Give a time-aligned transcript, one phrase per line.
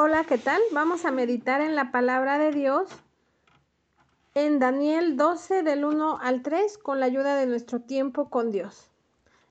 [0.00, 0.62] Hola, ¿qué tal?
[0.70, 2.88] Vamos a meditar en la palabra de Dios
[4.36, 8.92] en Daniel 12 del 1 al 3 con la ayuda de nuestro tiempo con Dios.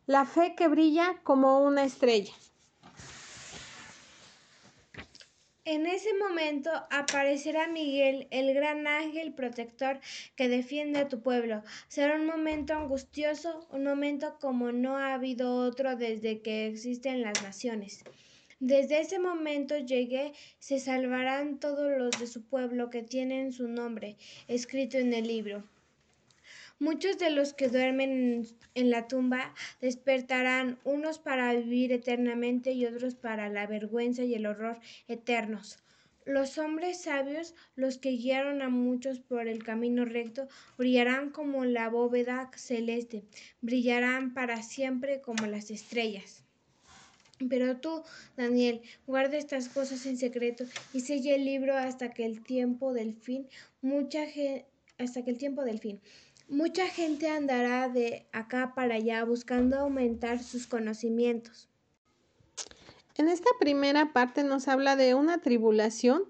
[0.05, 2.31] La fe que brilla como una estrella.
[5.65, 9.99] En ese momento aparecerá Miguel, el gran ángel protector
[10.37, 11.61] que defiende a tu pueblo.
[11.89, 17.43] Será un momento angustioso, un momento como no ha habido otro desde que existen las
[17.43, 18.05] naciones.
[18.59, 24.17] Desde ese momento llegué, se salvarán todos los de su pueblo que tienen su nombre
[24.47, 25.63] escrito en el libro.
[26.79, 33.13] Muchos de los que duermen en la tumba despertarán, unos para vivir eternamente y otros
[33.13, 35.77] para la vergüenza y el horror eternos.
[36.25, 40.47] Los hombres sabios, los que guiaron a muchos por el camino recto,
[40.79, 43.23] brillarán como la bóveda celeste,
[43.61, 46.46] brillarán para siempre como las estrellas.
[47.49, 48.03] Pero tú,
[48.35, 53.13] Daniel, guarda estas cosas en secreto y sella el libro hasta que el tiempo del
[53.13, 53.47] fin,
[53.81, 54.23] mucha
[54.97, 56.01] hasta que el tiempo del fin.
[56.49, 61.69] Mucha gente andará de acá para allá buscando aumentar sus conocimientos.
[63.15, 66.23] En esta primera parte nos habla de una tribulación,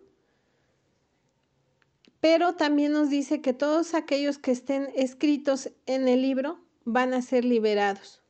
[2.19, 7.21] pero también nos dice que todos aquellos que estén escritos en el libro van a
[7.21, 8.21] ser liberados.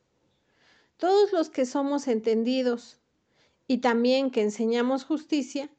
[0.98, 2.98] Todos los que somos entendidos
[3.68, 5.70] y también que enseñamos justicia,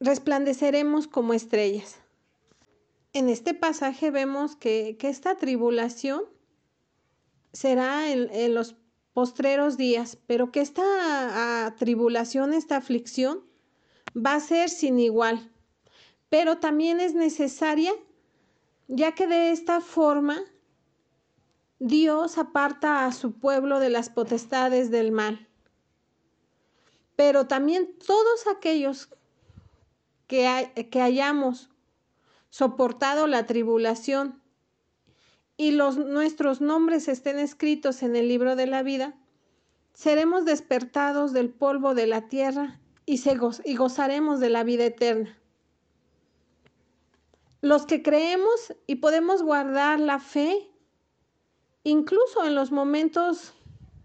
[0.00, 1.96] resplandeceremos como estrellas.
[3.12, 6.22] En este pasaje vemos que, esta tribulación
[7.52, 8.74] será en, los
[9.12, 13.44] postreros días, pero que esta tribulación, esta aflicción,
[14.16, 15.52] va a ser sin igual.
[16.30, 17.92] Pero también es necesaria,
[18.88, 20.42] ya que de esta forma
[21.78, 25.46] Dios aparta a su pueblo de las potestades del mal.
[27.16, 29.10] Pero también todos aquellos
[30.26, 31.70] que, que hayamos
[32.48, 34.40] soportado la tribulación
[35.56, 39.14] y los, nuestros nombres estén escritos en el libro de la vida,
[39.94, 43.20] seremos despertados del polvo de la tierra y,
[43.64, 45.38] y gozaremos de la vida eterna.
[47.62, 50.70] Los que creemos y podemos guardar la fe
[51.86, 53.54] incluso en los momentos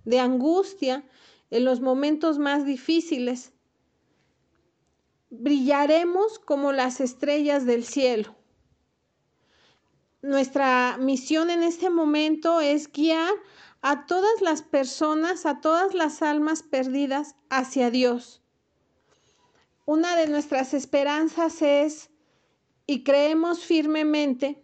[0.05, 1.03] de angustia,
[1.49, 3.53] en los momentos más difíciles,
[5.31, 8.35] brillaremos como las estrellas del cielo.
[10.21, 13.33] Nuestra misión en este momento es guiar
[13.81, 18.43] a todas las personas, a todas las almas perdidas hacia Dios.
[19.85, 22.11] Una de nuestras esperanzas es,
[22.85, 24.63] y creemos firmemente,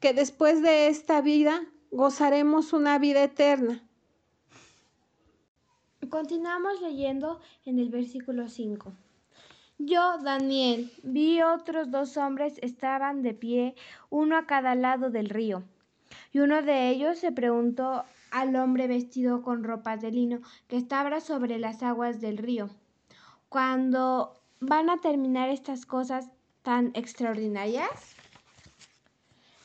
[0.00, 3.80] que después de esta vida gozaremos una vida eterna.
[6.10, 8.92] Continuamos leyendo en el versículo 5.
[9.78, 13.76] Yo, Daniel, vi otros dos hombres estaban de pie,
[14.10, 15.62] uno a cada lado del río.
[16.32, 21.20] Y uno de ellos se preguntó al hombre vestido con ropas de lino que estaba
[21.20, 22.70] sobre las aguas del río.
[23.48, 26.28] ¿Cuándo van a terminar estas cosas
[26.62, 28.13] tan extraordinarias?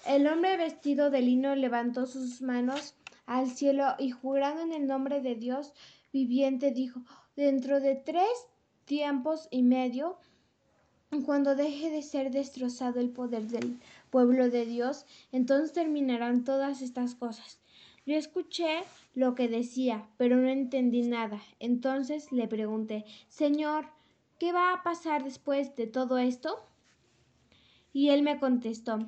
[0.10, 2.96] El hombre vestido de lino levantó sus manos
[3.28, 5.72] al cielo y jurando en el nombre de Dios
[6.12, 7.02] viviente dijo,
[7.36, 8.28] dentro de tres
[8.86, 10.18] tiempos y medio,
[11.28, 17.14] cuando deje de ser destrozado el poder del pueblo de Dios, entonces terminarán todas estas
[17.14, 17.60] cosas.
[18.04, 18.80] Yo escuché
[19.14, 21.40] lo que decía, pero no entendí nada.
[21.60, 23.86] Entonces le pregunté, Señor,
[24.40, 26.66] ¿qué va a pasar después de todo esto?
[27.94, 29.08] Y él me contestó,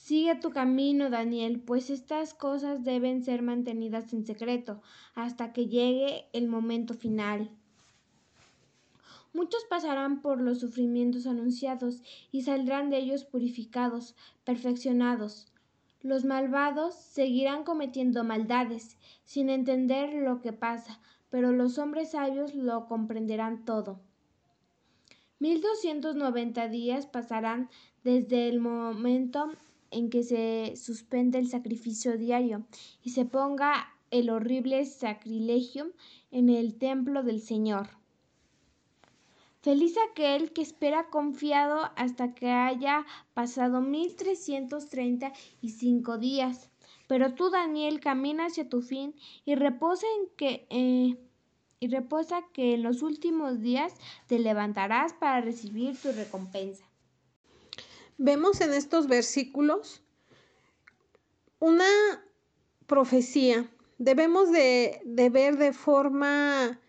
[0.00, 4.80] Sigue tu camino, Daniel, pues estas cosas deben ser mantenidas en secreto
[5.14, 7.50] hasta que llegue el momento final.
[9.34, 15.52] Muchos pasarán por los sufrimientos anunciados y saldrán de ellos purificados, perfeccionados.
[16.00, 22.86] Los malvados seguirán cometiendo maldades, sin entender lo que pasa, pero los hombres sabios lo
[22.86, 24.00] comprenderán todo.
[25.38, 27.68] Mil doscientos noventa días pasarán
[28.04, 29.52] desde el momento
[29.90, 32.66] en que se suspende el sacrificio diario
[33.02, 35.92] y se ponga el horrible sacrilegio
[36.30, 37.88] en el templo del Señor.
[39.60, 43.04] Feliz aquel que espera confiado hasta que haya
[43.34, 46.70] pasado mil trescientos treinta y cinco días.
[47.08, 49.14] Pero tú, Daniel, camina hacia tu fin
[49.44, 51.16] y reposa en que eh,
[51.80, 53.94] y reposa que en los últimos días
[54.26, 56.84] te levantarás para recibir tu recompensa.
[58.20, 60.02] Vemos en estos versículos
[61.60, 61.86] una
[62.88, 63.70] profecía.
[63.98, 65.00] Debemos de,
[65.30, 66.80] ver de forma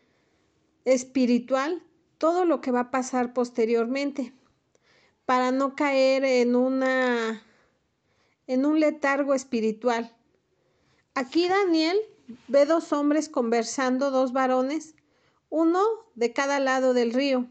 [0.85, 1.83] espiritual
[2.17, 4.33] todo lo que va a pasar posteriormente
[5.27, 7.43] para no caer en una
[8.47, 10.15] en un letargo espiritual.
[11.13, 11.99] Aquí Daniel
[12.47, 14.95] ve dos hombres conversando, dos varones,
[15.49, 15.83] uno
[16.15, 17.47] de cada lado del río.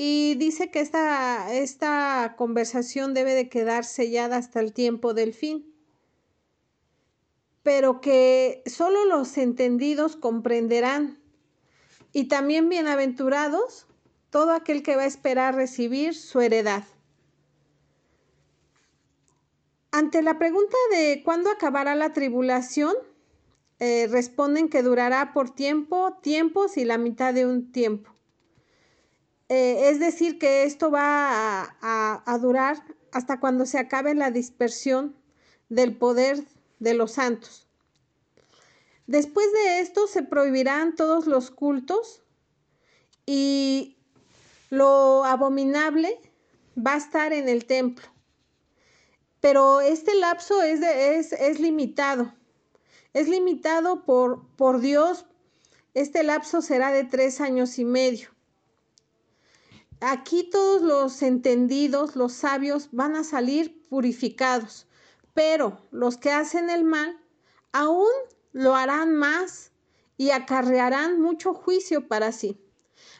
[0.00, 5.74] Y dice que esta, esta conversación debe de quedar sellada hasta el tiempo del fin,
[7.64, 11.18] pero que solo los entendidos comprenderán.
[12.12, 13.88] Y también bienaventurados
[14.30, 16.84] todo aquel que va a esperar recibir su heredad.
[19.90, 22.94] Ante la pregunta de cuándo acabará la tribulación,
[23.80, 28.17] eh, responden que durará por tiempo, tiempos y la mitad de un tiempo.
[29.48, 35.16] Eh, es decir, que esto va a, durar hasta cuando se acabe la dispersión
[35.70, 36.44] del poder
[36.78, 37.66] de los santos.
[39.06, 42.22] Después de esto se prohibirán todos los cultos
[43.24, 43.96] y
[44.68, 46.20] lo abominable
[46.76, 48.06] va a estar en el templo.
[49.40, 52.34] Pero este lapso es, es, es limitado.
[53.14, 55.24] Es limitado por, por Dios.
[55.94, 58.28] Este lapso será de tres años y medio.
[60.00, 64.86] Aquí todos los entendidos, los sabios, van a salir purificados,
[65.34, 67.18] pero los que hacen el mal
[67.72, 68.10] aún
[68.52, 69.72] lo harán más
[70.16, 72.60] y acarrearán mucho juicio para sí.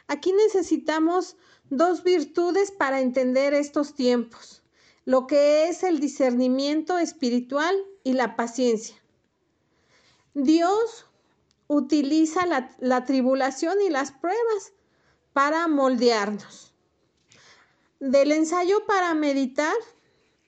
[0.07, 1.37] Aquí necesitamos
[1.69, 4.63] dos virtudes para entender estos tiempos,
[5.05, 8.95] lo que es el discernimiento espiritual y la paciencia.
[10.33, 11.05] Dios
[11.67, 12.45] utiliza
[12.79, 14.73] la, tribulación y las pruebas
[15.33, 16.68] para moldearnos.
[17.99, 19.75] Del ensayo para meditar,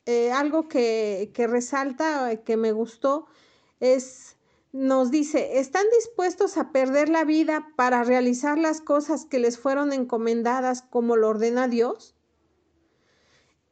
[0.06, 3.27] eh, algo que, que resalta, que me gustó,
[3.80, 4.38] es
[4.74, 9.92] nos dice, ¿están dispuestos a perder la vida para realizar las cosas que les fueron
[9.92, 12.15] encomendadas como lo ordena Dios?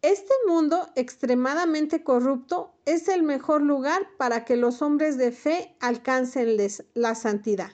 [0.02, 6.58] Este mundo extremadamente corrupto es el mejor lugar para que los hombres de fe alcancen
[6.94, 7.72] la santidad.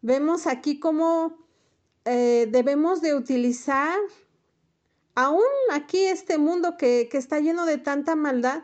[0.00, 1.38] Vemos aquí cómo
[2.04, 3.98] eh, debemos de utilizar
[5.16, 5.42] aún
[5.72, 8.62] aquí este mundo que, que está lleno de tanta maldad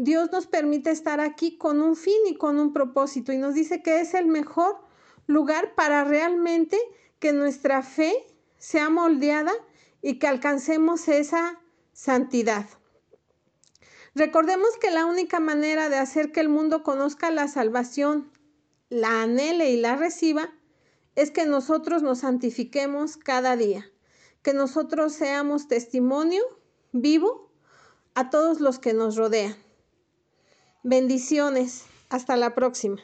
[0.00, 3.82] Dios nos permite estar aquí con un fin y con un propósito y nos dice
[3.82, 4.76] que es el mejor
[5.26, 6.78] lugar para realmente
[7.18, 8.14] que nuestra fe
[8.58, 9.50] sea moldeada
[10.00, 11.60] y que alcancemos esa
[11.92, 12.66] santidad.
[14.14, 18.30] Recordemos que la única manera de hacer que el mundo conozca la salvación,
[18.90, 20.52] la anhele y la reciba,
[21.16, 23.90] es que nosotros nos santifiquemos cada día,
[24.48, 26.42] que nosotros seamos testimonio
[26.92, 27.52] vivo
[28.14, 29.54] a todos los que nos rodean.
[30.82, 31.84] Bendiciones.
[32.08, 32.96] Hasta la próxima.